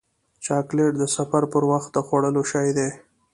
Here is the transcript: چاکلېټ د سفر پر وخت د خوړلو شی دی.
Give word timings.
چاکلېټ 0.45 0.93
د 0.99 1.03
سفر 1.15 1.43
پر 1.53 1.63
وخت 1.71 1.89
د 1.93 1.97
خوړلو 2.07 2.43
شی 2.51 2.69
دی. 2.77 2.89